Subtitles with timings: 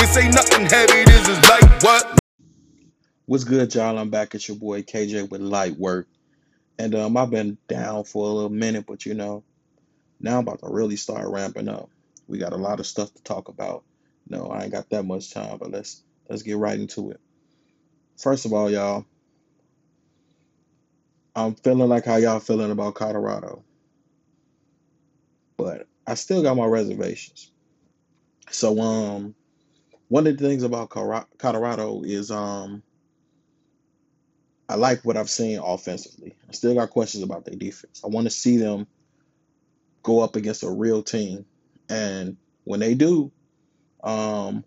[0.00, 2.18] This ain't nothing heavy, this is light what?
[3.26, 3.98] What's good, y'all?
[3.98, 6.08] I'm back at your boy KJ with Light Work.
[6.78, 9.44] And um, I've been down for a little minute, but you know,
[10.18, 11.90] now I'm about to really start ramping up.
[12.26, 13.84] We got a lot of stuff to talk about.
[14.26, 17.20] No, I ain't got that much time, but let's let's get right into it.
[18.16, 19.04] First of all, y'all,
[21.36, 23.64] I'm feeling like how y'all feeling about Colorado,
[25.58, 27.52] but I still got my reservations.
[28.50, 29.34] So um,
[30.10, 32.82] one of the things about Colorado is um,
[34.68, 36.36] I like what I've seen offensively.
[36.48, 38.02] I still got questions about their defense.
[38.04, 38.88] I want to see them
[40.02, 41.46] go up against a real team,
[41.88, 43.30] and when they do,
[44.02, 44.64] um,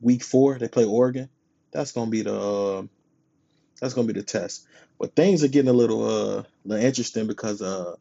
[0.00, 1.28] week four they play Oregon.
[1.72, 2.82] That's gonna be the uh,
[3.80, 4.66] that's gonna be the test.
[5.00, 7.96] But things are getting a little uh little interesting because uh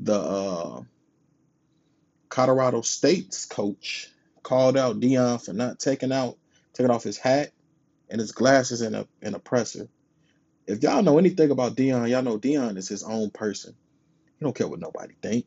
[0.00, 0.82] the uh
[2.28, 4.10] Colorado State's coach
[4.42, 6.36] called out Deion for not taking out
[6.72, 7.50] taking off his hat
[8.10, 9.88] and his glasses and a and a presser.
[10.66, 13.74] If y'all know anything about Deion, y'all know Deion is his own person.
[14.38, 15.46] He don't care what nobody think.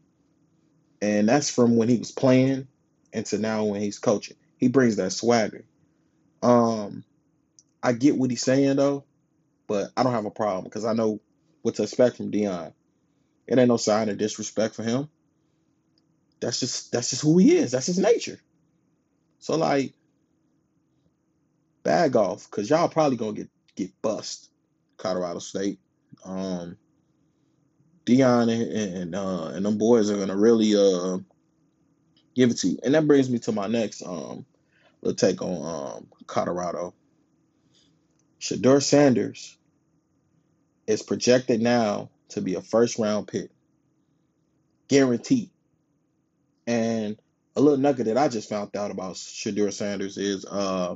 [1.01, 2.67] And that's from when he was playing
[3.13, 4.37] and to now when he's coaching.
[4.57, 5.65] He brings that swagger.
[6.43, 7.03] Um,
[7.81, 9.05] I get what he's saying though,
[9.67, 11.19] but I don't have a problem because I know
[11.61, 12.73] what to expect from Deion.
[13.47, 15.09] It ain't no sign of disrespect for him.
[16.39, 17.71] That's just that's just who he is.
[17.71, 18.39] That's his nature.
[19.41, 19.93] So like,
[21.83, 24.51] bag off, cause y'all probably gonna get get bust.
[25.01, 25.79] Colorado State.
[26.23, 26.77] Um,
[28.05, 31.17] Deion and and, uh, and them boys are gonna really uh
[32.35, 32.79] give it to you.
[32.83, 34.45] And that brings me to my next um
[35.01, 36.93] little take on um Colorado.
[38.39, 39.57] Shedeur Sanders
[40.87, 43.49] is projected now to be a first round pick,
[44.87, 45.49] guaranteed.
[46.67, 47.17] And
[47.55, 50.95] a little nugget that I just found out about Shedeur Sanders is uh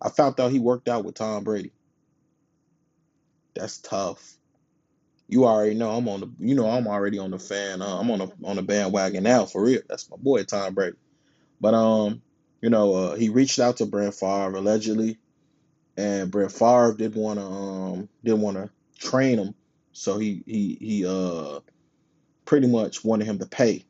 [0.00, 1.72] I found out he worked out with Tom Brady.
[3.54, 4.36] That's tough.
[5.28, 7.82] You already know I'm on the you know I'm already on the fan.
[7.82, 9.80] Uh, I'm on the on the bandwagon now for real.
[9.88, 10.96] That's my boy Tom Brady.
[11.60, 12.22] But um,
[12.60, 15.18] you know, uh, he reached out to Brett Favre allegedly,
[15.96, 19.54] and Brett Favre didn't want to um didn't want to train him,
[19.92, 21.60] so he he he uh
[22.44, 23.84] pretty much wanted him to pay.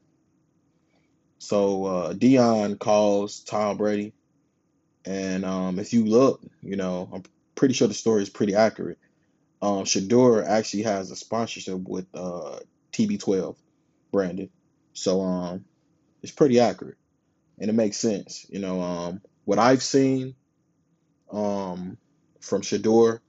[1.41, 4.13] So uh, Deion calls Tom Brady,
[5.07, 7.23] and um, if you look, you know, I'm
[7.55, 8.99] pretty sure the story is pretty accurate.
[9.63, 12.59] Um, Shedeur actually has a sponsorship with uh,
[12.93, 13.57] TB12
[14.13, 14.51] branded,
[14.93, 15.65] so um,
[16.23, 16.99] it's pretty accurate,
[17.59, 18.45] and it makes sense.
[18.51, 20.35] You know, um, what I've seen
[21.33, 21.97] um,
[22.43, 23.21] from Shedeur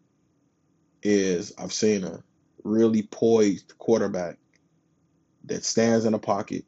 [1.01, 2.21] is I've seen a
[2.65, 4.37] really poised quarterback
[5.45, 6.65] that stands in a pocket,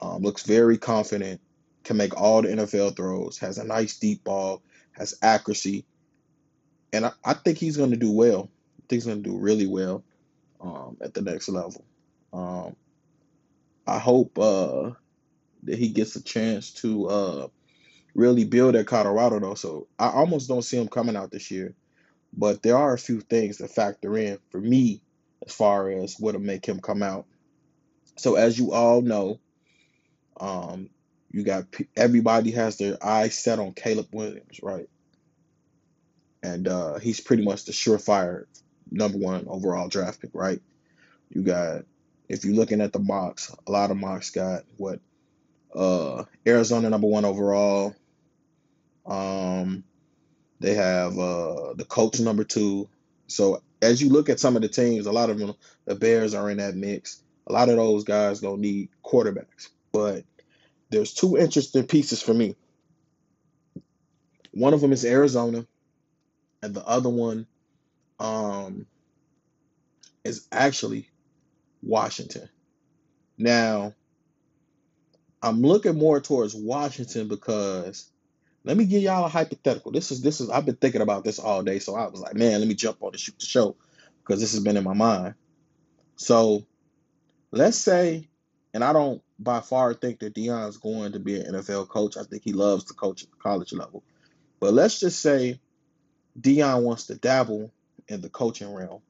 [0.00, 1.40] um, looks very confident,
[1.84, 4.62] can make all the NFL throws, has a nice deep ball,
[4.92, 5.84] has accuracy,
[6.92, 8.50] and I, I think he's going to do well.
[8.78, 10.04] I think he's going to do really well
[10.60, 11.84] um, at the next level.
[12.32, 12.76] Um,
[13.86, 14.90] I hope uh,
[15.64, 17.48] that he gets a chance to uh,
[18.14, 19.54] really build at Colorado, though.
[19.54, 21.74] So I almost don't see him coming out this year.
[22.36, 25.00] But there are a few things to factor in for me
[25.46, 27.26] as far as what'll make him come out.
[28.16, 29.40] So as you all know,
[30.38, 30.90] um,
[31.30, 31.64] you got
[31.96, 34.88] everybody has their eyes set on Caleb Williams, right?
[36.42, 38.44] And uh, he's pretty much the surefire
[38.90, 40.60] number one overall draft pick, right?
[41.30, 41.84] You got
[42.28, 45.00] if you're looking at the mocks, a lot of mocks got what
[45.74, 47.94] uh Arizona number one overall.
[49.06, 49.84] Um,
[50.60, 52.88] they have uh the Colts number two.
[53.26, 56.34] So as you look at some of the teams, a lot of them, the Bears
[56.34, 57.22] are in that mix.
[57.46, 60.24] A lot of those guys don't need quarterbacks, but
[60.90, 62.56] there's two interesting pieces for me.
[64.50, 65.66] One of them is Arizona,
[66.62, 67.46] and the other one
[68.18, 68.86] um
[70.24, 71.08] is actually
[71.82, 72.48] Washington.
[73.38, 73.94] Now,
[75.42, 78.10] I'm looking more towards Washington because
[78.64, 79.92] let me give y'all a hypothetical.
[79.92, 82.34] This is this is I've been thinking about this all day, so I was like,
[82.34, 83.76] man, let me jump on and shoot the show
[84.18, 85.34] because this has been in my mind.
[86.16, 86.66] So
[87.52, 88.28] let's say,
[88.74, 92.16] and I don't by far think that Deion's going to be an NFL coach.
[92.16, 94.02] I think he loves to coach at the college level.
[94.58, 95.60] But let's just say
[96.38, 97.72] Deion wants to dabble
[98.08, 99.00] in the coaching realm.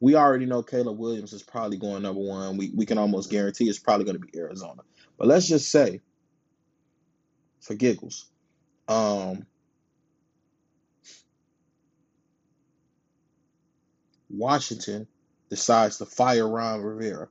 [0.00, 2.56] We already know Caleb Williams is probably going number one.
[2.56, 4.82] We we can almost guarantee it's probably going to be Arizona.
[5.16, 6.00] But let's just say,
[7.60, 8.26] for giggles,
[8.88, 9.46] um,
[14.30, 15.06] Washington
[15.50, 17.28] decides to fire Ron Rivera.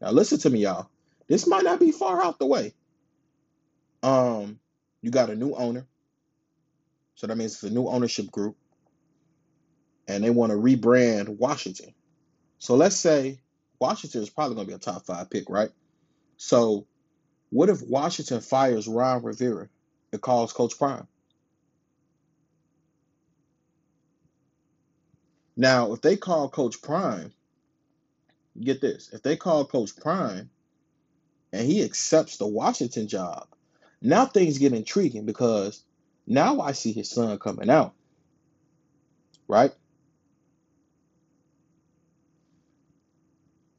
[0.00, 0.88] Now listen to me, y'all.
[1.28, 2.74] This might not be far out the way.
[4.02, 4.58] Um,
[5.00, 5.86] you got a new owner.
[7.14, 8.56] So that means it's a new ownership group.
[10.08, 11.94] And they want to rebrand Washington.
[12.58, 13.40] So let's say
[13.78, 15.70] Washington is probably going to be a top five pick, right?
[16.36, 16.86] So
[17.50, 19.68] what if Washington fires Ron Rivera
[20.12, 21.06] and calls Coach Prime?
[25.56, 27.32] Now, if they call Coach Prime,
[28.60, 30.50] get this, if they call Coach Prime
[31.52, 33.46] and he accepts the Washington job,
[34.00, 35.82] now things get intriguing because
[36.26, 37.94] now I see his son coming out.
[39.48, 39.72] Right?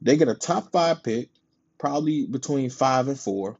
[0.02, 1.30] They get a top five pick,
[1.78, 3.58] probably between five and four.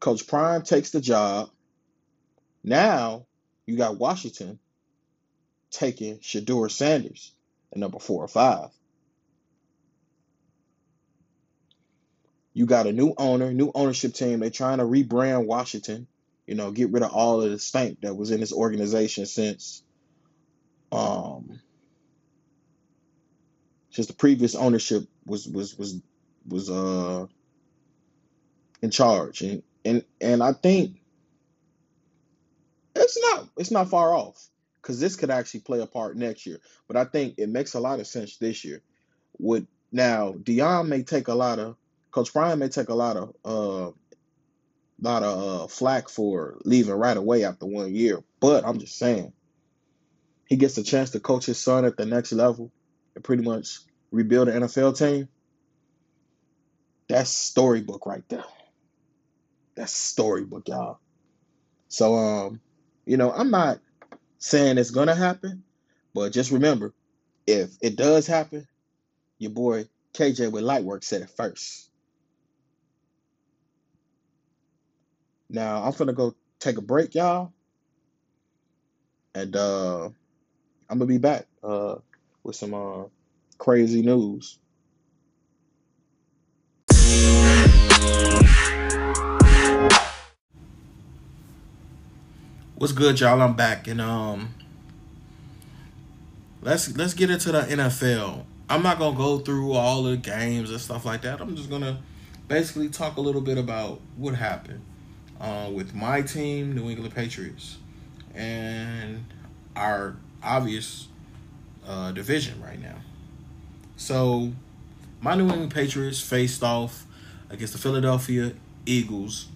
[0.00, 1.50] Coach Prime takes the job.
[2.64, 3.26] Now
[3.66, 4.58] you got Washington
[5.70, 7.32] taking Shedeur Sanders
[7.72, 8.70] at number four or five.
[12.58, 14.40] You got a new owner, new ownership team.
[14.40, 16.08] They're trying to rebrand Washington,
[16.44, 19.84] you know, get rid of all of the stank that was in this organization since
[20.90, 21.60] um
[23.90, 26.00] since the previous ownership was was was
[26.48, 27.28] was uh
[28.82, 29.42] in charge.
[29.42, 31.00] And and and I think
[32.96, 34.48] it's not it's not far off
[34.82, 36.58] because this could actually play a part next year.
[36.88, 38.82] But I think it makes a lot of sense this year.
[39.38, 41.76] Would now Deion may take a lot of
[42.10, 43.90] Coach Prime may take a lot of uh
[45.00, 49.32] lot of uh, flack for leaving right away after one year, but I'm just saying
[50.46, 52.72] he gets a chance to coach his son at the next level
[53.14, 55.28] and pretty much rebuild an NFL team.
[57.08, 58.44] That's storybook right there.
[59.76, 60.98] That's storybook, y'all.
[61.88, 62.60] So um,
[63.06, 63.78] you know, I'm not
[64.38, 65.62] saying it's gonna happen,
[66.12, 66.92] but just remember,
[67.46, 68.66] if it does happen,
[69.38, 71.87] your boy KJ with Lightwork said it first.
[75.50, 77.52] Now I'm gonna go take a break, y'all,
[79.34, 80.04] and uh,
[80.90, 81.96] I'm gonna be back uh,
[82.42, 83.04] with some uh,
[83.56, 84.58] crazy news.
[92.76, 93.40] What's good, y'all?
[93.40, 94.54] I'm back, and um,
[96.60, 98.44] let's let's get into the NFL.
[98.68, 101.40] I'm not gonna go through all the games and stuff like that.
[101.40, 102.02] I'm just gonna
[102.48, 104.82] basically talk a little bit about what happened
[105.40, 107.78] uh, with my team, New England Patriots,
[108.34, 109.24] and
[109.76, 111.08] our obvious
[111.86, 112.96] uh, division right now.
[113.96, 114.52] So,
[115.20, 117.06] my New England Patriots faced off
[117.50, 118.52] against the Philadelphia
[118.86, 119.48] Eagles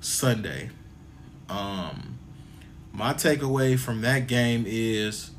[0.00, 0.70] Sunday.
[1.48, 2.18] Um,
[2.92, 5.30] my takeaway from that game is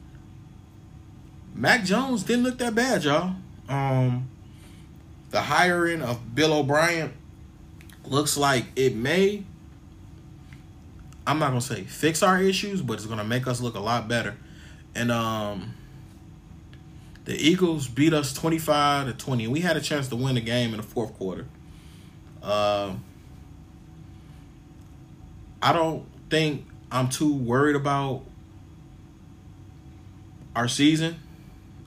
[1.54, 3.36] Mac Jones didn't look that bad, y'all.
[3.68, 4.30] Um,
[5.30, 7.14] the hiring of Bill O'Brien
[8.06, 9.44] looks like it may
[11.30, 14.08] I'm not gonna say fix our issues, but it's gonna make us look a lot
[14.08, 14.36] better.
[14.96, 15.76] And um,
[17.26, 19.48] the Eagles beat us 25 to 20.
[19.48, 21.46] We had a chance to win the game in the fourth quarter.
[22.42, 22.96] Uh,
[25.62, 28.24] I don't think I'm too worried about
[30.56, 31.18] our season.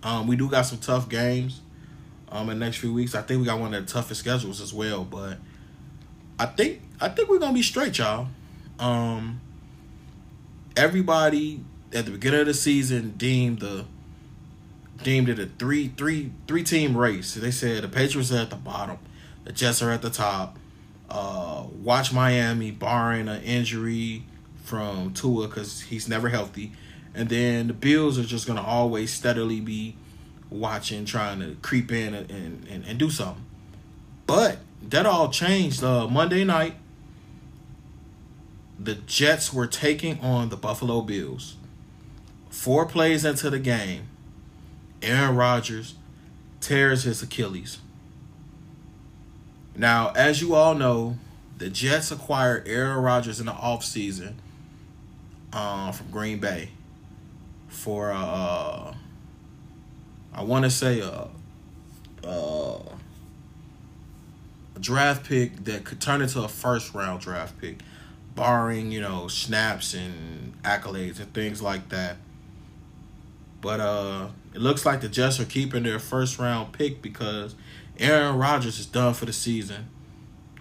[0.05, 1.63] Um, we do got some tough games
[2.29, 3.17] um, in the next few weeks.
[3.17, 5.03] I think we got one of the toughest schedules as well.
[5.03, 5.39] But
[6.39, 8.29] I think I think we're gonna be straight, y'all.
[8.83, 9.41] Um,
[10.77, 11.61] everybody
[11.93, 13.85] at the beginning of the season deemed the
[15.05, 17.35] deemed it a three three three team race.
[17.35, 18.99] They said the Patriots are at the bottom,
[19.45, 20.59] the Jets are at the top.
[21.09, 24.25] Uh, watch Miami, barring an injury
[24.65, 26.73] from Tua because he's never healthy,
[27.15, 29.95] and then the Bills are just gonna always steadily be
[30.51, 32.29] watching, trying to creep in and
[32.69, 33.45] and, and do something.
[34.27, 36.75] But that all changed uh, Monday night
[38.79, 41.57] the Jets were taking on the Buffalo Bills.
[42.51, 44.09] Four plays into the game,
[45.03, 45.95] Aaron Rodgers
[46.61, 47.79] tears his Achilles.
[49.75, 51.17] Now, as you all know,
[51.59, 54.35] the Jets acquired Aaron Rodgers in the offseason
[55.53, 56.71] uh, from Green Bay
[57.69, 58.95] for, uh,
[60.35, 61.29] I want to say, a,
[62.27, 62.81] a
[64.81, 67.79] draft pick that could turn into a first round draft pick
[68.35, 72.17] barring you know snaps and accolades and things like that.
[73.61, 77.55] But uh, it looks like the Jets are keeping their first round pick because
[77.99, 79.89] Aaron Rodgers is done for the season.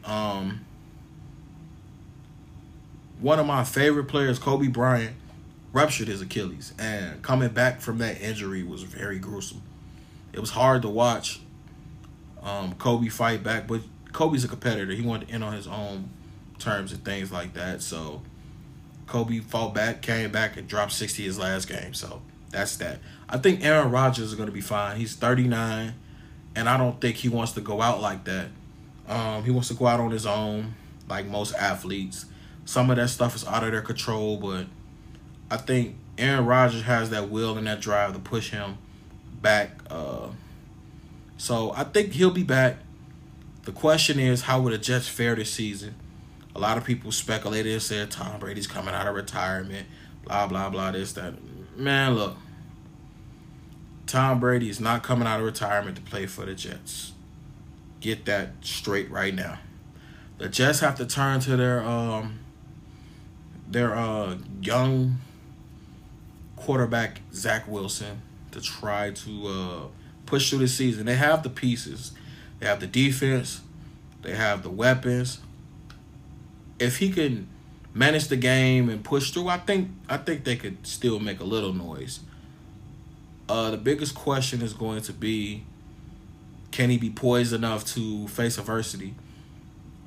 [0.05, 0.65] Um,
[3.19, 5.15] one of my favorite players, Kobe Bryant,
[5.73, 9.61] ruptured his Achilles, and coming back from that injury was very gruesome.
[10.33, 11.41] It was hard to watch
[12.41, 14.91] um, Kobe fight back, but Kobe's a competitor.
[14.91, 16.09] He wanted to end on his own
[16.61, 17.81] terms and things like that.
[17.81, 18.21] So
[19.07, 21.93] Kobe fought back, came back, and dropped 60 his last game.
[21.93, 22.99] So that's that.
[23.27, 24.97] I think Aaron Rodgers is going to be fine.
[24.97, 25.93] He's 39,
[26.55, 28.47] and I don't think he wants to go out like that.
[29.07, 30.75] Um, he wants to go out on his own,
[31.09, 32.25] like most athletes.
[32.65, 34.67] Some of that stuff is out of their control, but
[35.49, 38.77] I think Aaron Rodgers has that will and that drive to push him
[39.41, 39.71] back.
[39.89, 40.27] Uh,
[41.37, 42.77] so I think he'll be back.
[43.63, 45.95] The question is, how will the Jets fare this season?
[46.55, 49.87] A lot of people speculated and said Tom Brady's coming out of retirement,
[50.23, 51.35] blah, blah, blah, this, that.
[51.77, 52.37] Man, look.
[54.05, 57.13] Tom Brady is not coming out of retirement to play for the Jets.
[58.01, 59.59] Get that straight right now.
[60.37, 62.39] The Jets have to turn to their um
[63.69, 65.19] their uh young
[66.57, 69.87] quarterback Zach Wilson to try to uh
[70.25, 71.05] push through the season.
[71.05, 72.11] They have the pieces.
[72.59, 73.61] They have the defense.
[74.23, 75.39] They have the weapons
[76.81, 77.47] if he can
[77.93, 81.43] manage the game and push through, I think I think they could still make a
[81.43, 82.21] little noise.
[83.47, 85.63] Uh, the biggest question is going to be,
[86.71, 89.13] can he be poised enough to face adversity?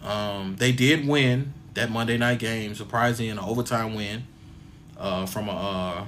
[0.03, 4.25] Um, they did win that Monday night game, surprising an overtime win
[4.99, 6.05] uh, from a uh,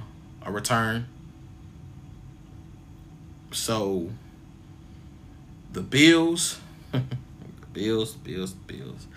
[0.47, 1.07] a return.
[3.51, 4.09] So
[5.71, 6.59] the Bills,
[7.73, 9.07] Bills, Bills, Bills.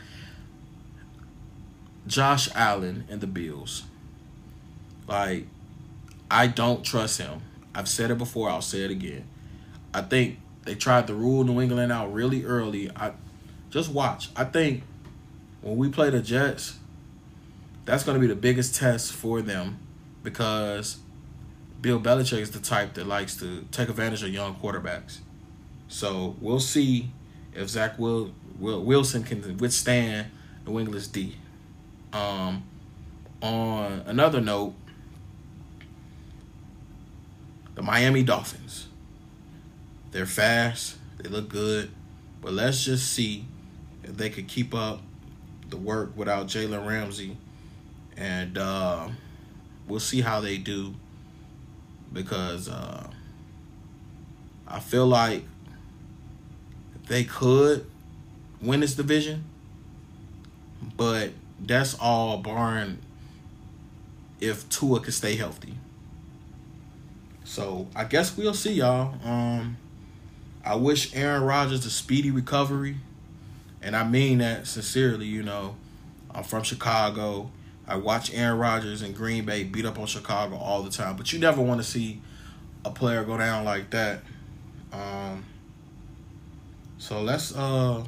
[2.07, 3.85] Josh Allen and the Bills.
[5.07, 5.47] Like,
[6.30, 7.40] I don't trust him.
[7.75, 9.26] I've said it before, I'll say it again.
[9.92, 12.90] I think they tried to rule New England out really early.
[12.95, 13.12] I
[13.71, 14.30] just watch.
[14.37, 14.83] I think
[15.62, 16.78] when we play the Jets,
[17.85, 19.78] that's going to be the biggest test for them
[20.23, 20.99] because
[21.80, 25.19] Bill Belichick is the type that likes to take advantage of young quarterbacks.
[25.88, 27.11] So we'll see
[27.54, 30.28] if Zach Will, Will Wilson can withstand
[30.66, 31.37] New England's D.
[32.12, 32.64] Um,
[33.43, 34.75] on another note,
[37.75, 38.88] the Miami Dolphins.
[40.11, 40.97] They're fast.
[41.19, 41.90] They look good.
[42.43, 43.47] But let's just see
[44.02, 45.00] if they could keep up
[45.69, 47.37] the work without Jalen Ramsey.
[48.17, 49.09] And uh,
[49.87, 50.95] we'll see how they do.
[52.12, 53.09] Because uh,
[54.67, 55.45] I feel like
[57.07, 57.87] they could
[58.61, 59.45] win this division.
[60.97, 62.99] But that's all barring
[64.40, 65.75] if Tua can stay healthy.
[67.45, 69.14] So I guess we'll see y'all.
[69.25, 69.76] Um,
[70.64, 72.97] I wish Aaron Rodgers a speedy recovery,
[73.83, 75.26] and I mean that sincerely.
[75.26, 75.76] You know,
[76.33, 77.50] I'm from Chicago.
[77.87, 81.33] I watch Aaron Rodgers and Green Bay beat up on Chicago all the time, but
[81.33, 82.21] you never want to see
[82.85, 84.21] a player go down like that.
[84.93, 85.45] Um,
[86.99, 88.05] so let's uh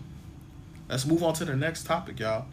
[0.88, 2.46] let's move on to the next topic, y'all.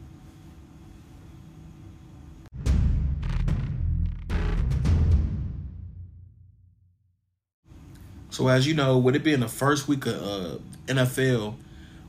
[8.39, 11.55] So as you know, with it being the first week of uh, NFL,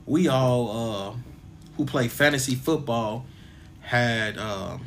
[0.05, 1.13] we all uh,
[1.75, 3.25] who play fantasy football
[3.81, 4.85] had um,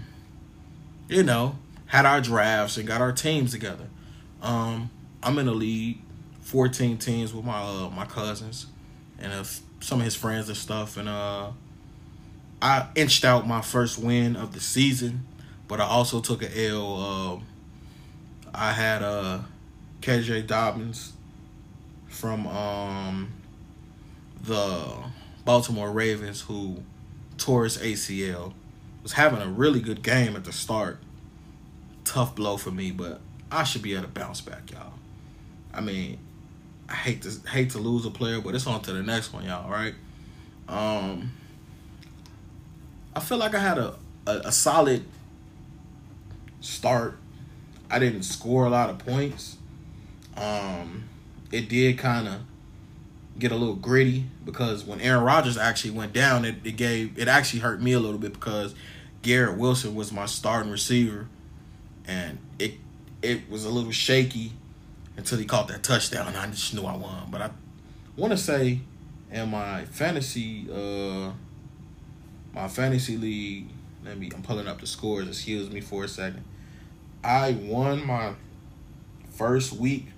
[1.06, 3.84] you know had our drafts and got our teams together.
[4.40, 4.88] Um,
[5.22, 6.00] I'm in the lead,
[6.40, 8.64] 14 teams with my uh, my cousins
[9.18, 9.44] and uh,
[9.80, 11.50] some of his friends and stuff, and uh,
[12.62, 15.26] I inched out my first win of the season,
[15.68, 17.42] but I also took an L.
[18.54, 19.40] Uh, I had uh,
[20.00, 21.13] KJ Dobbins
[22.14, 23.32] from um,
[24.42, 24.86] the
[25.44, 26.82] Baltimore Ravens who
[27.36, 28.54] tore his ACL.
[29.02, 30.98] Was having a really good game at the start.
[32.04, 34.94] Tough blow for me, but I should be able to bounce back, y'all.
[35.74, 36.18] I mean,
[36.88, 39.44] I hate to hate to lose a player, but it's on to the next one,
[39.44, 39.70] y'all.
[39.70, 39.94] Right?
[40.68, 41.32] Um,
[43.14, 45.04] I feel like I had a, a, a solid
[46.60, 47.18] start.
[47.90, 49.58] I didn't score a lot of points.
[50.36, 51.04] Um,
[51.54, 52.40] it did kind of
[53.38, 57.28] get a little gritty because when Aaron Rodgers actually went down, it, it gave it
[57.28, 58.74] actually hurt me a little bit because
[59.22, 61.28] Garrett Wilson was my starting receiver,
[62.06, 62.74] and it
[63.22, 64.52] it was a little shaky
[65.16, 66.26] until he caught that touchdown.
[66.26, 67.28] And I just knew I won.
[67.30, 67.50] But I
[68.16, 68.80] want to say,
[69.30, 71.32] in my fantasy uh
[72.52, 73.68] my fantasy league,
[74.04, 75.28] let me I'm pulling up the scores.
[75.28, 76.44] Excuse me for a second.
[77.22, 78.34] I won my
[79.30, 80.08] first week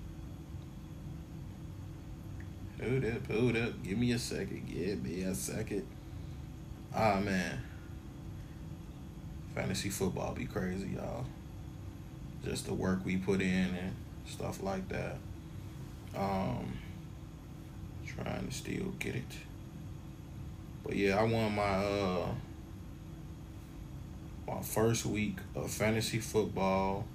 [2.87, 3.83] Hold up, hold up.
[3.83, 4.65] Give me a second.
[4.73, 5.85] Give me a second.
[6.95, 7.59] Ah, man.
[9.53, 11.25] Fantasy football be crazy, y'all.
[12.45, 13.93] Just the work we put in and
[14.25, 15.17] stuff like that.
[16.15, 16.77] Um,
[18.05, 19.35] trying to still get it.
[20.85, 22.27] But yeah, I won my uh
[24.47, 27.05] my first week of fantasy football.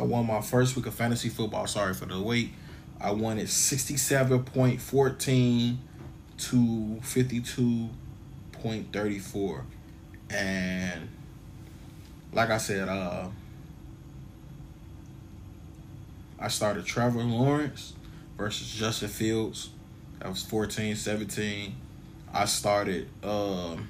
[0.00, 1.66] I won my first week of fantasy football.
[1.66, 2.52] Sorry for the wait.
[2.98, 5.76] I won it 67.14
[6.38, 9.62] to 52.34.
[10.30, 11.08] And
[12.32, 13.28] like I said, uh
[16.38, 17.92] I started Trevor Lawrence
[18.38, 19.68] versus Justin Fields.
[20.20, 21.76] That was 14 17.
[22.32, 23.86] I started um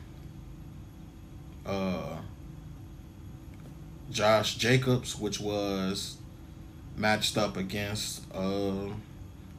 [1.64, 2.16] uh
[4.10, 6.16] Josh Jacobs, which was
[6.96, 8.90] matched up against uh,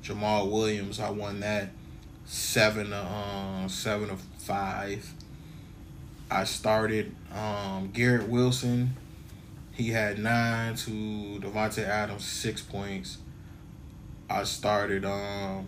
[0.03, 0.99] Jamaal Williams.
[0.99, 1.69] I won that
[2.25, 5.13] seven uh, seven to five.
[6.29, 8.95] I started um, Garrett Wilson.
[9.73, 10.91] He had nine to
[11.41, 13.17] Davante Adams six points.
[14.29, 15.67] I started um,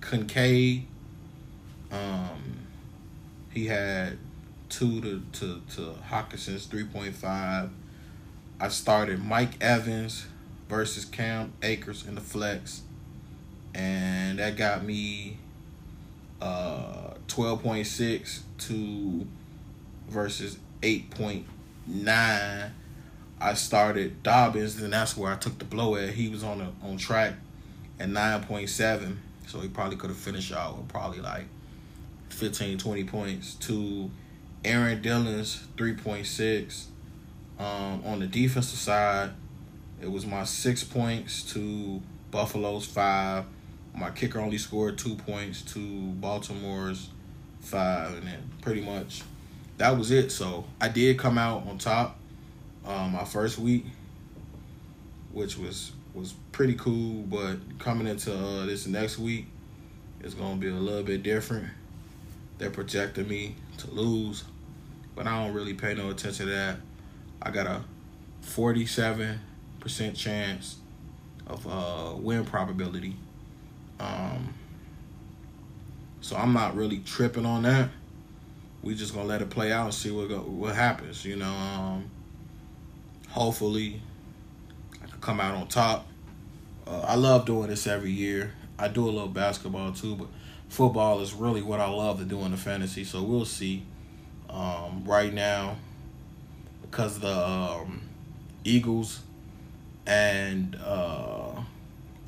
[0.00, 0.86] Kincaid.
[1.90, 2.66] Um,
[3.50, 4.18] he had
[4.68, 7.70] two to to to Hockenson's three point five.
[8.62, 10.26] I started Mike Evans
[10.68, 12.82] versus Cam Akers in the flex,
[13.74, 15.38] and that got me
[16.40, 19.26] uh, twelve point six to
[20.08, 21.44] versus eight point
[21.88, 22.72] nine.
[23.40, 26.10] I started Dobbins, and that's where I took the blow at.
[26.10, 27.34] He was on a, on track
[27.98, 31.46] at nine point seven, so he probably could have finished out with probably like
[32.28, 34.08] 15, 20 points to
[34.64, 36.90] Aaron Dillon's three point six
[37.62, 39.30] um, on the defensive side,
[40.00, 42.02] it was my six points to
[42.32, 43.44] Buffalo's five.
[43.94, 47.10] My kicker only scored two points to Baltimore's
[47.60, 49.22] five, and then pretty much
[49.78, 50.32] that was it.
[50.32, 52.18] So I did come out on top
[52.84, 53.86] um, my first week,
[55.30, 57.22] which was was pretty cool.
[57.22, 59.46] But coming into uh, this next week,
[60.20, 61.68] it's gonna be a little bit different.
[62.58, 64.42] They're projecting me to lose,
[65.14, 66.76] but I don't really pay no attention to that.
[67.42, 67.82] I got a
[68.44, 69.38] 47%
[70.14, 70.76] chance
[71.46, 73.16] of uh, win probability.
[73.98, 74.54] Um,
[76.20, 77.88] so I'm not really tripping on that.
[78.82, 81.24] We just gonna let it play out and see what go, what happens.
[81.24, 82.10] You know, um,
[83.28, 84.00] hopefully
[85.02, 86.06] I can come out on top.
[86.86, 88.54] Uh, I love doing this every year.
[88.78, 90.28] I do a little basketball too, but
[90.68, 93.04] football is really what I love to do in the fantasy.
[93.04, 93.84] So we'll see.
[94.48, 95.76] Um, right now,
[96.92, 98.02] because the um,
[98.64, 99.20] Eagles
[100.06, 101.52] and uh,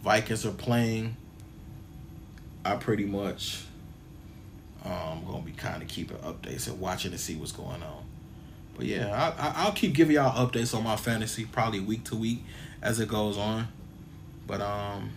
[0.03, 1.17] Vikings are playing,
[2.65, 3.63] I pretty much
[4.87, 8.05] um gonna be kind of keeping updates and watching to see what's going on.
[8.75, 12.17] But yeah, I, I, will keep giving y'all updates on my fantasy probably week to
[12.17, 12.43] week
[12.83, 13.69] as it goes on.
[14.47, 15.11] But um,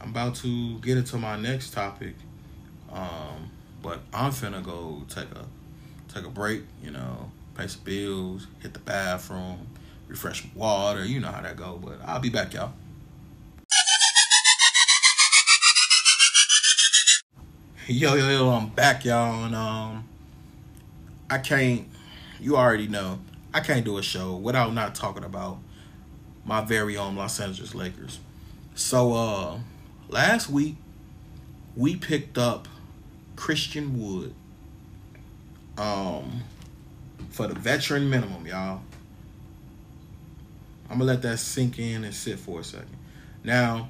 [0.00, 2.14] I'm about to get into my next topic.
[2.90, 3.50] Um,
[3.82, 5.44] but I'm finna go take a
[6.12, 6.62] take a break.
[6.82, 9.66] You know, pay some bills, hit the bathroom,
[10.08, 11.04] refresh water.
[11.04, 11.80] You know how that go.
[11.82, 12.72] But I'll be back, y'all.
[17.88, 19.44] Yo, yo, yo, I'm back, y'all.
[19.44, 20.08] And um,
[21.28, 21.88] I can't,
[22.40, 23.18] you already know,
[23.52, 25.58] I can't do a show without not talking about
[26.44, 28.20] my very own Los Angeles Lakers.
[28.74, 29.58] So, uh,
[30.08, 30.76] last week,
[31.76, 32.68] we picked up
[33.36, 34.34] Christian Wood.
[35.76, 36.42] Um,
[37.30, 38.80] for the veteran minimum, y'all.
[40.90, 42.96] I'm gonna let that sink in and sit for a second.
[43.44, 43.88] Now,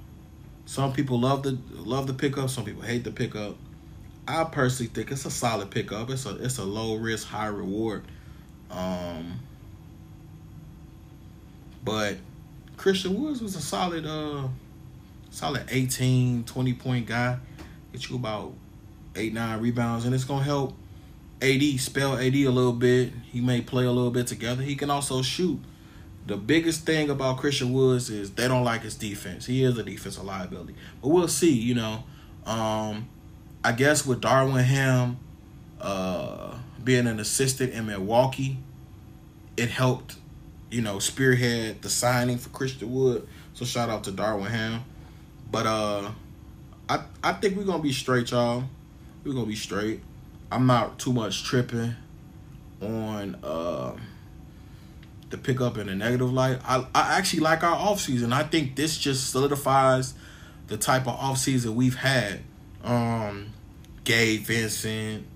[0.67, 3.57] some people love the love the pickup, some people hate the pickup.
[4.27, 6.11] I personally think it's a solid pickup.
[6.11, 8.05] It's a it's a low risk, high reward.
[8.71, 9.41] Um,
[11.85, 12.19] but
[12.77, 14.47] Christian Woods was a solid uh
[15.31, 17.39] solid 18, 20 point guy.
[17.93, 18.55] Get you about
[19.17, 20.75] eight, nine rebounds, and it's gonna help
[21.43, 23.13] AD, spell AD a little bit.
[23.25, 24.63] He may play a little bit together.
[24.63, 25.61] He can also shoot.
[26.27, 29.47] The biggest thing about Christian Woods is they don't like his defense.
[29.47, 30.75] He is a defensive liability.
[31.01, 32.05] But we'll see, you know.
[32.47, 33.09] Um,
[33.65, 35.19] I guess with Darvin Ham
[35.81, 38.59] uh, being an assistant in Milwaukee,
[39.57, 40.17] it helped,
[40.71, 43.27] you know, spearhead the signing for Christian Wood.
[43.55, 44.85] So shout out to Darvin Ham.
[45.51, 46.11] But uh
[46.89, 48.65] I I think we're gonna be straight, y'all.
[49.25, 50.01] We're gonna be straight.
[50.53, 51.97] I'm not too much tripping
[52.83, 53.93] on uh,
[55.31, 56.59] the pickup in a negative light.
[56.65, 58.33] I, I actually like our offseason.
[58.33, 60.13] I think this just solidifies
[60.67, 62.41] the type of offseason we've had.
[62.85, 63.53] Um,
[64.05, 65.27] Gabe Vincent,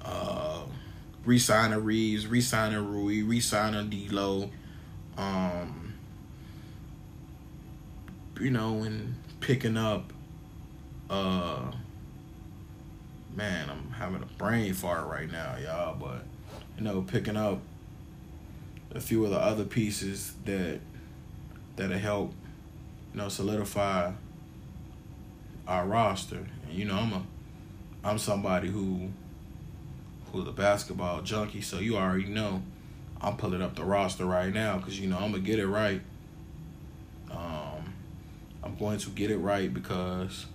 [0.00, 0.62] uh,
[1.24, 4.48] re-signing Reaves, re-signing Rui, re-signing D'Lo.
[5.16, 5.94] Um,
[8.40, 10.12] you know, and picking up.
[11.10, 11.72] Uh,
[13.34, 15.96] man, I'm having a brain fart right now, y'all.
[15.96, 16.24] But
[16.76, 17.60] you know, picking up
[18.94, 20.80] a few of the other pieces that
[21.76, 22.32] that'll help,
[23.12, 24.12] you know, solidify
[25.66, 26.46] our roster.
[26.68, 27.22] And you know, I'm a
[28.04, 29.10] I'm somebody who
[30.32, 32.62] who's a basketball junkie, so you already know
[33.20, 36.00] I'm pulling up the roster right now because you know I'm gonna get it right.
[37.30, 37.94] Um,
[38.62, 40.46] I'm going to get it right because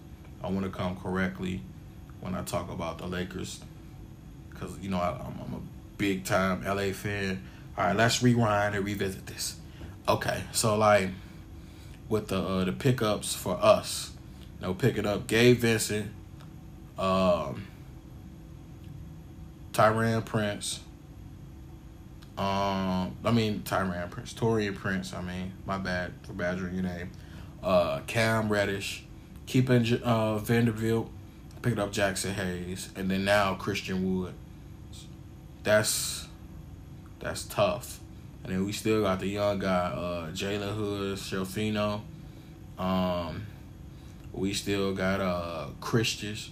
[0.43, 1.61] I want to come correctly
[2.21, 3.61] when I talk about the Lakers
[4.59, 5.61] because you know I, am I'm a
[5.97, 7.43] big time LA fan.
[7.77, 9.57] All right, let's rewind and revisit this.
[10.07, 11.09] Okay, so like
[12.09, 14.11] with the uh, the pickups for us,
[14.59, 16.11] you know, picking up Gabe Vincent,
[16.97, 17.67] um,
[19.73, 20.81] Taurean Prince.
[22.37, 25.13] Um, I mean Taurean Prince, Taurean Prince.
[25.13, 27.11] I mean, my bad for badgering your name.
[27.63, 29.03] Uh, Cam Reddish,
[29.47, 31.09] keeping uh, Vanderbilt,
[31.67, 34.33] picking up Jaxson Hayes, and then now Christian Wood.
[35.63, 36.25] That's
[37.19, 37.99] that's tough.
[38.43, 42.03] And then we still got the young guy, uh, Jalen Hood, Schifino.
[42.79, 43.47] Um,
[44.31, 46.51] we still got uh Christians.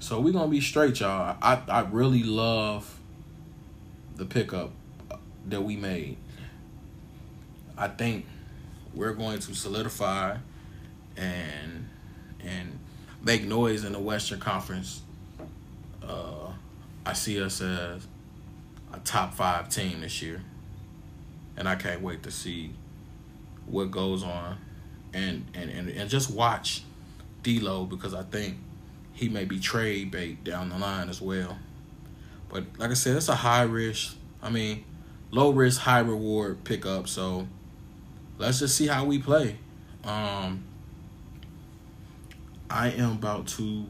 [0.00, 1.36] So we gonna be straight, y'all.
[1.40, 2.98] I I really love
[4.16, 4.72] the pickup
[5.46, 6.16] that we made.
[7.78, 8.26] I think
[8.94, 10.38] we're going to solidify
[11.16, 11.88] and
[12.40, 12.79] and
[13.22, 15.02] make noise in the Western Conference.
[16.02, 16.52] Uh,
[17.04, 18.06] I see us as
[18.92, 20.42] a top five team this year,
[21.56, 22.72] and I can't wait to see
[23.66, 24.58] what goes on,
[25.12, 26.82] and and and, and just watch
[27.42, 28.56] D'Lo because I think
[29.12, 31.58] he may be trade bait down the line as well.
[32.48, 34.16] But like I said, it's a high risk.
[34.42, 34.84] I mean,
[35.30, 37.06] low risk, high reward pickup.
[37.06, 37.46] So
[38.38, 39.56] let's just see how we play.
[40.04, 40.64] Um,
[42.70, 43.84] I am about to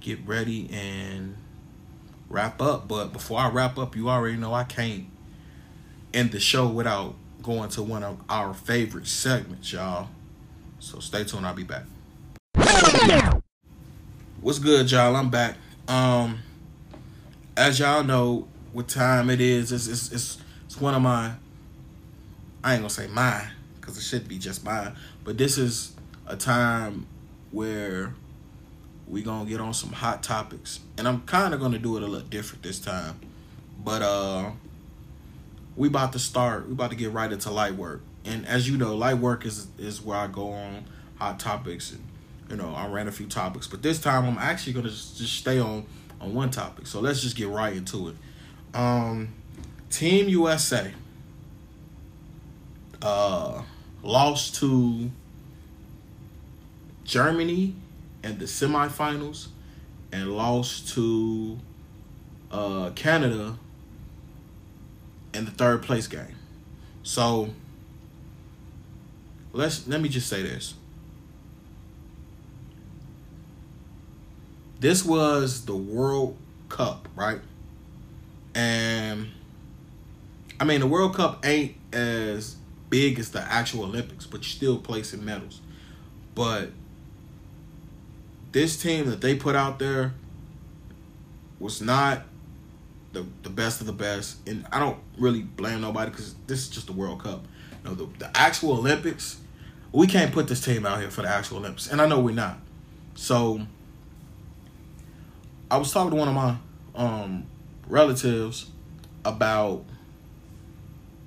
[0.00, 1.36] get ready and
[2.28, 2.88] wrap up.
[2.88, 5.06] But before I wrap up, you already know I can't
[6.12, 10.08] end the show without going to one of our favorite segments, y'all.
[10.78, 11.46] So stay tuned.
[11.46, 11.84] I'll be back.
[14.40, 15.16] What's good, y'all?
[15.16, 15.56] I'm back.
[15.88, 16.40] Um,
[17.56, 21.32] as y'all know, what time it is, it's it's it's, it's one of my.
[22.64, 25.92] I ain't gonna say mine because it should be just mine, but this is
[26.26, 27.06] a time
[27.52, 28.14] where
[29.06, 32.06] we gonna get on some hot topics, and I'm kind of gonna do it a
[32.06, 33.20] little different this time.
[33.84, 34.50] But uh,
[35.76, 36.66] we about to start.
[36.66, 39.68] We about to get right into light work, and as you know, light work is
[39.78, 40.84] is where I go on
[41.18, 42.02] hot topics and
[42.52, 45.58] you know, I ran a few topics, but this time I'm actually gonna just, stay
[45.58, 45.86] on
[46.20, 46.86] on one topic.
[46.86, 48.16] So let's just get right into it.
[48.74, 49.32] Um,
[49.90, 50.92] Team USA
[53.00, 53.62] uh,
[54.02, 55.10] lost to
[57.04, 57.74] Germany
[58.22, 59.48] in the semifinals
[60.12, 61.58] and lost to
[62.50, 63.58] uh, Canada
[65.34, 66.36] in the third place game.
[67.02, 67.50] So
[69.52, 70.74] let's let me just say this.
[74.82, 76.36] this was the World
[76.68, 77.38] Cup, right?
[78.52, 79.28] And
[80.58, 82.56] I mean, the World Cup ain't as
[82.90, 85.60] big as the actual Olympics, but you still placing medals.
[86.34, 86.70] But
[88.52, 90.12] this team that they put out there
[91.58, 92.22] was not
[93.12, 96.68] the the best of the best, and I don't really blame nobody because this is
[96.68, 97.44] just the World Cup.
[97.82, 99.40] You know, the, the actual Olympics,
[99.90, 102.34] we can't put this team out here for the actual Olympics, and I know we're
[102.34, 102.58] not.
[103.14, 103.60] So
[105.70, 106.56] I was talking to one of my
[106.94, 107.46] um,
[107.86, 108.66] relatives
[109.24, 109.84] about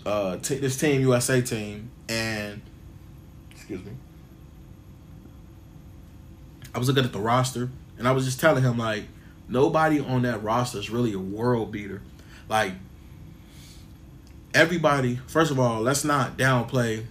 [0.05, 2.61] uh, t- this Team USA team, and
[3.51, 3.91] excuse me,
[6.75, 9.05] I was looking at the roster, and I was just telling him like
[9.47, 12.01] nobody on that roster is really a world beater.
[12.49, 12.73] Like
[14.53, 17.05] everybody, first of all, let's not downplay.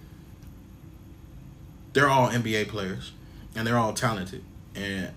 [1.93, 3.11] They're all NBA players,
[3.55, 4.43] and they're all talented,
[4.75, 5.09] and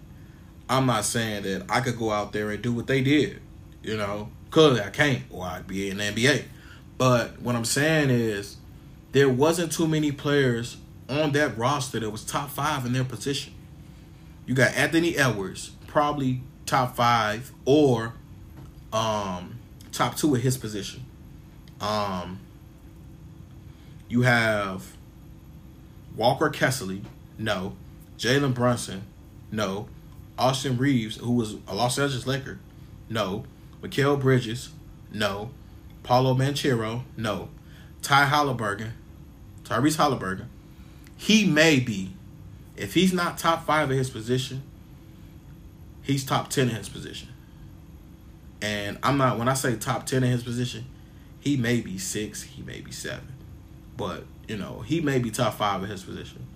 [0.71, 3.43] I'm not saying that I could go out there and do what they did,
[3.83, 6.45] you know, because I can't, or I'd be in the NBA.
[6.97, 8.57] But what I'm saying is,
[9.13, 13.53] there wasn't too many players on that roster that was top five in their position.
[14.49, 18.15] You got Anthony Edwards, probably top five or
[18.95, 19.59] um,
[19.93, 21.05] top two at his position.
[21.83, 22.41] Um,
[24.09, 24.97] you have
[26.17, 26.97] Walker Kessler,
[27.37, 27.77] no.
[28.17, 29.03] Jalen Brunson,
[29.53, 29.87] no.
[30.39, 32.59] Austin Reaves, who was a Los Angeles Laker,
[33.11, 33.45] no.
[33.83, 34.71] Mikal Bridges,
[35.13, 35.51] no.
[36.05, 37.51] Paolo Banchero, no.
[38.01, 38.95] Ty Halliburton,
[39.65, 40.49] Tyrese Halliburton,
[41.19, 42.15] he may be,
[42.79, 44.62] if he's not top five in his position,
[46.03, 47.29] he's top ten in his position.
[48.61, 50.87] And I'm not when I say top ten in his position,
[51.41, 53.33] he may be six, he may be seven.
[53.97, 56.47] But, you know, he may be top five in his position.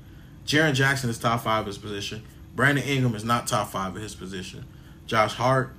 [0.47, 2.23] Jaren Jackson is top five in his position.
[2.55, 4.65] Brandon Ingram is not top five in his position.
[5.07, 5.73] Josh Hart,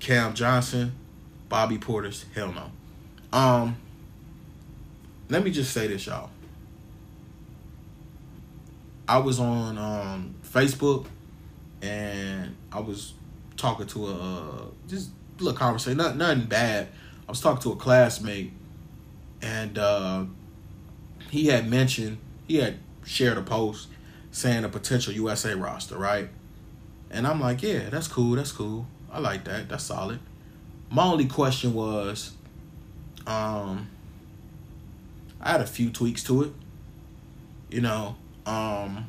[0.00, 0.92] Cam Johnson,
[1.48, 2.70] Bobby Portis hell no.
[3.36, 3.76] Um
[5.28, 6.30] let me just say this, y'all.
[9.12, 11.04] I was on um, Facebook
[11.82, 13.12] and I was
[13.58, 16.88] talking to a uh, just a little conversation, not nothing bad.
[17.28, 18.52] I was talking to a classmate,
[19.42, 20.24] and uh,
[21.28, 22.16] he had mentioned
[22.48, 23.88] he had shared a post
[24.30, 26.30] saying a potential USA roster, right?
[27.10, 28.86] And I'm like, yeah, that's cool, that's cool.
[29.12, 29.68] I like that.
[29.68, 30.20] That's solid.
[30.88, 32.32] My only question was,
[33.26, 33.88] um,
[35.38, 36.52] I had a few tweaks to it.
[37.68, 39.06] You know, um,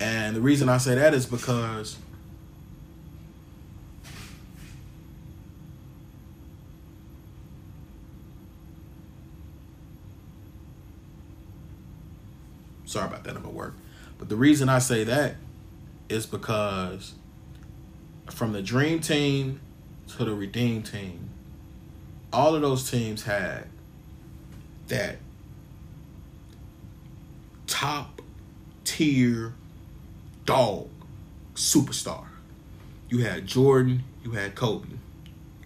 [0.00, 1.96] and the reason I say that is because
[12.88, 13.74] sorry about that, I'm at work.
[14.18, 15.36] But the reason I say that
[16.08, 17.14] is because
[18.30, 19.60] from the dream team
[20.16, 21.28] to the redeem team,
[22.32, 23.66] all of those teams had
[24.88, 25.16] that
[27.66, 28.17] top
[28.98, 29.54] tier
[30.44, 30.88] dog
[31.54, 32.24] superstar.
[33.08, 34.88] You had Jordan, you had Kobe.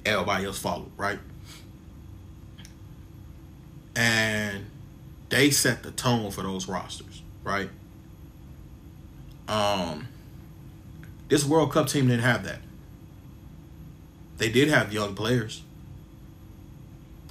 [0.05, 1.19] Everybody else followed, right?
[3.97, 4.67] And
[5.31, 7.71] they set the tone for those rosters, right?
[9.49, 10.09] Um
[11.29, 12.61] this World Cup team didn't have that.
[14.37, 15.63] They did have young players.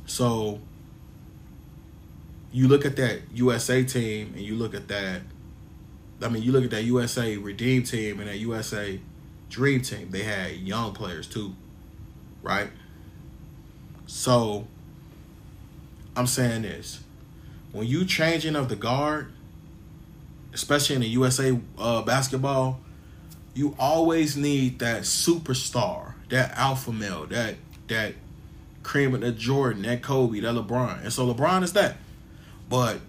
[0.07, 0.61] So
[2.51, 5.21] you look at that USA team and you look at that
[6.21, 8.99] I mean you look at that USA Redeem team and that USA
[9.49, 11.55] Dream team, they had young players too.
[12.41, 12.69] Right?
[14.07, 14.67] So
[16.15, 17.01] I'm saying this.
[17.71, 19.31] When you changing of the guard,
[20.53, 22.79] especially in the USA uh, basketball,
[23.53, 27.55] you always need that superstar, that alpha male, that
[27.87, 28.15] that
[28.83, 31.03] cream of the Jordan, that Kobe, that LeBron.
[31.03, 31.97] And so LeBron is that.
[32.69, 32.99] But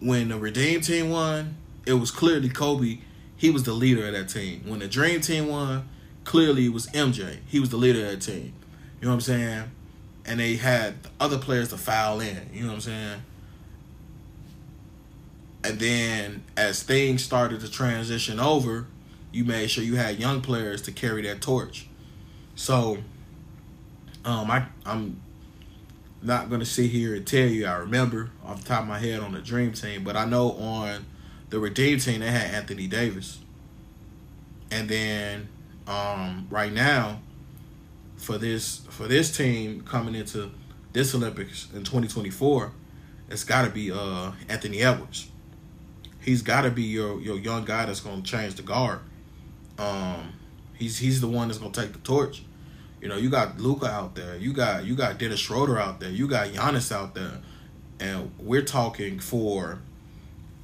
[0.00, 1.56] when the Redeem team won,
[1.88, 2.98] it was clearly Kobe.
[3.36, 4.62] He was the leader of that team.
[4.66, 5.88] When the Dream team won,
[6.24, 7.38] clearly it was MJ.
[7.46, 8.52] He was the leader of that team.
[9.00, 9.70] You know what I'm saying?
[10.26, 12.50] And they had other players to foul in.
[12.52, 13.22] You know what I'm saying?
[15.64, 18.86] And then as things started to transition over,
[19.32, 21.88] you made sure you had young players to carry that torch.
[22.54, 22.98] So
[24.24, 25.20] um I I'm
[26.20, 29.20] not gonna sit here and tell you I remember off the top of my head
[29.20, 31.06] on the dream team, but I know on
[31.50, 33.38] the Redeem team they had Anthony Davis.
[34.70, 35.48] And then
[35.86, 37.20] um, right now
[38.16, 40.50] for this for this team coming into
[40.92, 42.72] this Olympics in 2024,
[43.30, 45.28] it's got to be uh, Anthony Edwards.
[46.20, 49.00] He's got to be your your young guy that's going to change the guard.
[49.78, 50.32] Um,
[50.74, 52.42] he's he's the one that's going to take the torch.
[53.00, 54.36] You know, you got Luka out there.
[54.36, 56.10] You got you got Dennis Schroeder out there.
[56.10, 57.38] You got Giannis out there,
[58.00, 59.78] and we're talking for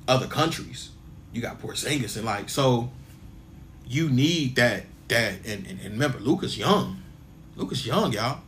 [0.06, 0.90] other countries.
[1.32, 2.90] You got Porzingis and like so.
[3.86, 7.02] You need that that and and, and remember Luka's young.
[7.56, 8.40] Luka's young, y'all.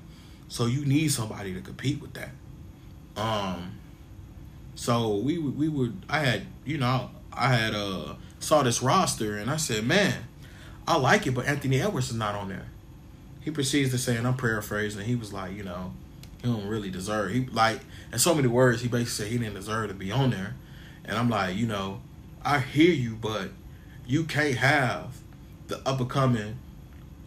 [0.49, 2.31] So you need somebody to compete with that.
[3.17, 3.73] Um.
[4.75, 9.51] So we we would I had you know I had uh saw this roster and
[9.51, 10.25] I said man
[10.87, 12.67] I like it but Anthony Edwards is not on there
[13.47, 15.93] he proceeds to say, and I'm paraphrasing, he was like, you know,
[16.43, 17.31] he don't really deserve.
[17.31, 17.79] He like,
[18.13, 20.57] in so many words, he basically said he didn't deserve to be on there.
[21.07, 22.01] And I'm like, you know,
[22.43, 23.51] I hear you, but
[24.07, 25.17] you can't have
[25.69, 26.59] the up and coming,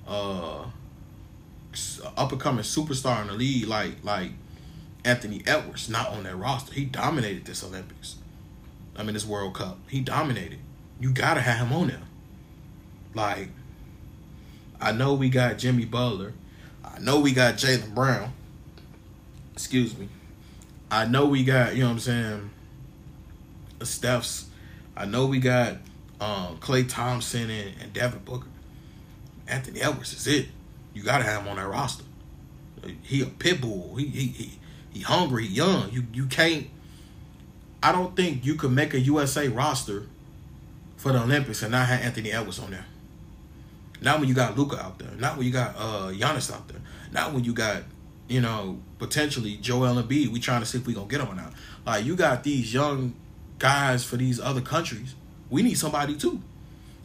[0.07, 0.65] uh,
[2.17, 4.31] up and coming superstar in the league like like
[5.05, 6.73] Anthony Edwards not on that roster.
[6.73, 8.17] He dominated this Olympics.
[8.95, 9.79] I mean, this World Cup.
[9.89, 10.59] He dominated.
[10.99, 12.01] You gotta have him on there.
[13.13, 13.49] Like,
[14.81, 16.33] I know we got Jimmy Butler.
[16.83, 18.33] I know we got Jaylen Brown.
[19.53, 20.09] Excuse me.
[20.91, 22.49] I know we got, you know what I'm saying,
[23.85, 24.47] Steph's.
[24.95, 25.77] I know we got
[26.19, 28.47] um, Klay Thompson and, and Devin Booker.
[29.47, 30.47] Anthony Edwards is it.
[30.93, 32.03] You gotta have him on that roster.
[33.03, 33.95] He a pit bull.
[33.97, 34.59] He he he,
[34.91, 35.91] he hungry, he young.
[35.91, 36.67] You you can't
[37.81, 40.07] I don't think you could make a USA roster
[40.97, 42.85] for the Olympics and not have Anthony Edwards on there.
[44.01, 45.11] Not when you got Luka out there.
[45.17, 46.81] Not when you got uh Giannis out there.
[47.11, 47.83] Not when you got
[48.27, 50.27] you know, potentially Joel Embiid.
[50.29, 51.53] We trying to see if we gonna get him or not.
[51.85, 53.15] Like you got these young
[53.59, 55.15] guys for these other countries.
[55.49, 56.41] We need somebody too.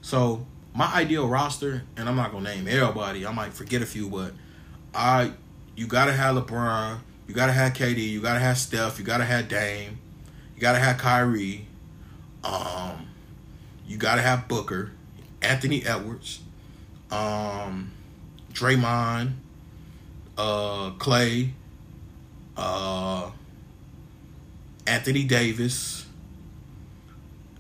[0.00, 3.26] So my ideal roster, and I'm not gonna name everybody.
[3.26, 4.32] I might forget a few, but
[4.94, 5.32] I
[5.76, 9.48] you gotta have LeBron, you gotta have KD, you gotta have Steph, you gotta have
[9.48, 9.98] Dame,
[10.54, 11.66] you gotta have Kyrie,
[12.42, 13.08] um,
[13.86, 14.92] you gotta have Booker,
[15.42, 16.40] Anthony Edwards,
[17.10, 17.92] um,
[18.52, 19.32] Draymond,
[20.38, 21.50] uh, Klay,
[22.56, 23.30] uh,
[24.86, 26.06] Anthony Davis,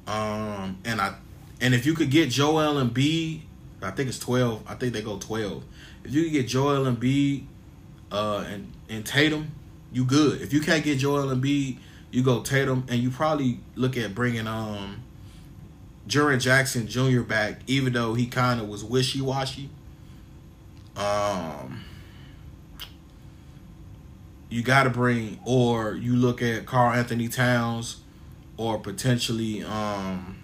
[0.06, 1.14] um, and I,
[1.60, 3.42] and if you could get Joel Embiid,
[3.82, 4.62] I think it's twelve.
[4.66, 5.64] I think they go twelve.
[6.04, 7.46] If you could get Joel Embiid,
[8.12, 9.52] uh, and and Tatum,
[9.92, 10.40] you good.
[10.40, 11.78] If you can't get Joel Embiid,
[12.10, 15.02] you go Tatum, and you probably look at bringing um,
[16.06, 17.22] Jaren Jackson Jr.
[17.22, 19.70] back, even though he kind of was wishy washy.
[20.96, 21.84] Um,
[24.48, 27.96] you got to bring, or you look at Karl-Anthony Towns,
[28.56, 30.38] or potentially, um,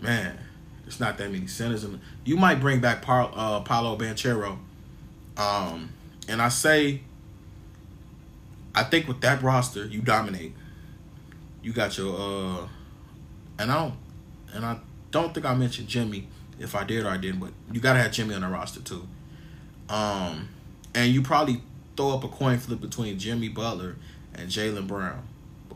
[0.00, 0.38] man,
[0.86, 1.84] it's not that many centers.
[1.84, 4.58] In, you might bring back Par, uh, Paolo Banchero.
[5.36, 5.92] Um,
[6.28, 7.00] and I say,
[8.74, 10.54] I think with that roster, you dominate.
[11.62, 12.66] You got your, uh,
[13.58, 13.94] and I don't,
[14.52, 14.78] and I
[15.10, 16.28] don't think I mentioned Jimmy.
[16.58, 19.08] If I did or I didn't, but you gotta have Jimmy on the roster too.
[19.88, 20.48] Um,
[20.94, 21.62] and you probably
[21.96, 23.96] throw up a coin flip between Jimmy Butler
[24.34, 25.26] and Jaylen Brown.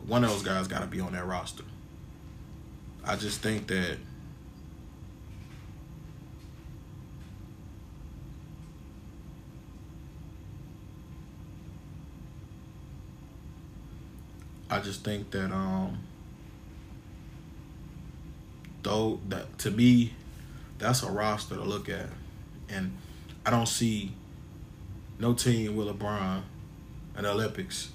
[0.09, 1.63] One of those guys got to be on that roster.
[3.05, 3.97] I just think that
[14.71, 15.99] I just think that um
[18.81, 20.13] though that to me
[20.79, 22.07] that's a roster to look at.
[22.67, 22.97] And
[23.45, 24.13] I don't see
[25.19, 26.41] no team with LeBron
[27.13, 27.91] the Olympics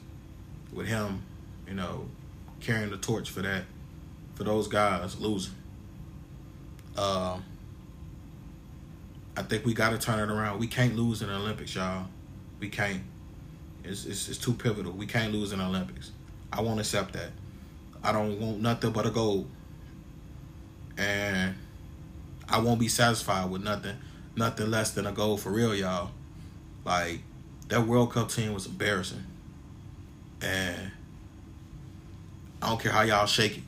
[0.73, 1.23] with him,
[1.69, 2.07] you know,
[2.61, 3.65] carrying the torch for that,
[4.35, 5.55] for those guys losing.
[6.97, 7.45] Um,
[9.37, 10.61] I think we got to turn it around.
[10.61, 12.07] We can't lose in the Olympics, y'all.
[12.61, 13.03] We can't.
[13.83, 14.93] It's, it's, it's too pivotal.
[14.93, 16.13] We can't lose in the Olympics.
[16.53, 17.31] I won't accept that.
[18.03, 19.49] I don't want nothing but a gold.
[20.97, 21.55] And
[22.49, 23.97] I won't be satisfied with nothing,
[24.37, 26.11] nothing less than a gold for real, y'all.
[26.85, 27.21] Like
[27.69, 29.25] that World Cup team was embarrassing,
[30.43, 30.93] and
[32.65, 33.63] I don't care how y'all shake it.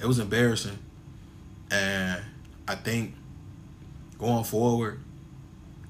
[0.00, 0.78] It was embarrassing,
[1.68, 2.22] and
[2.68, 3.14] I think
[4.18, 5.00] going forward,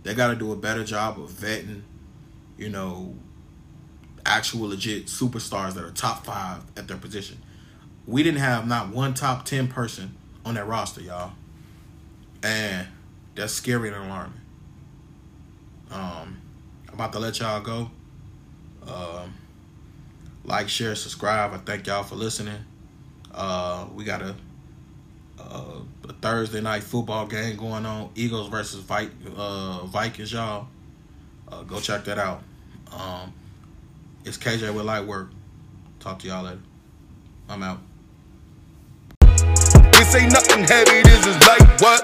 [0.05, 1.83] they got to do a better job of vetting,
[2.57, 3.15] you know,
[4.25, 7.43] actual legit superstars that are top five at their position.
[8.07, 10.17] We didn't have not one top ten person
[10.47, 11.33] on that roster, y'all,
[12.43, 12.87] and
[13.35, 14.41] that's scary and alarming.
[15.91, 16.41] Um,
[16.89, 17.91] I'm about to let y'all go.
[18.87, 19.35] Um,
[20.49, 21.53] like, share, subscribe.
[21.53, 22.65] I thank y'all for listening.
[23.33, 24.35] Uh, we got a,
[25.39, 28.11] a, a, Thursday night football game going on.
[28.15, 30.67] Eagles versus Vi- uh, Vikings, y'all.
[31.47, 32.43] Uh, go check that out.
[32.93, 33.33] Um,
[34.25, 35.31] it's KJ with Light Work.
[36.01, 36.61] Talk to y'all later.
[37.49, 37.81] I'm out.
[39.93, 41.37] This ain't nothing heavy, this is
[41.81, 42.03] what?